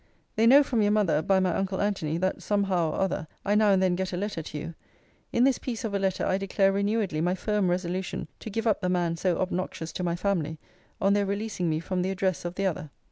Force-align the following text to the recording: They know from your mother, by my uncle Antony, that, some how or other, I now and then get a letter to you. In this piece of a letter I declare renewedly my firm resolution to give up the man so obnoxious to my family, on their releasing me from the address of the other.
They 0.35 0.47
know 0.47 0.63
from 0.63 0.81
your 0.81 0.89
mother, 0.89 1.21
by 1.21 1.39
my 1.39 1.53
uncle 1.53 1.79
Antony, 1.79 2.17
that, 2.17 2.41
some 2.41 2.63
how 2.63 2.89
or 2.89 2.95
other, 3.01 3.27
I 3.45 3.53
now 3.53 3.69
and 3.69 3.83
then 3.83 3.95
get 3.95 4.11
a 4.11 4.17
letter 4.17 4.41
to 4.41 4.57
you. 4.57 4.73
In 5.31 5.43
this 5.43 5.59
piece 5.59 5.83
of 5.83 5.93
a 5.93 5.99
letter 5.99 6.25
I 6.25 6.39
declare 6.39 6.71
renewedly 6.73 7.21
my 7.21 7.35
firm 7.35 7.69
resolution 7.69 8.27
to 8.39 8.49
give 8.49 8.65
up 8.65 8.81
the 8.81 8.89
man 8.89 9.15
so 9.15 9.37
obnoxious 9.37 9.91
to 9.93 10.03
my 10.03 10.15
family, 10.15 10.57
on 10.99 11.13
their 11.13 11.27
releasing 11.27 11.69
me 11.69 11.79
from 11.79 12.01
the 12.01 12.09
address 12.09 12.45
of 12.45 12.55
the 12.55 12.65
other. 12.65 12.89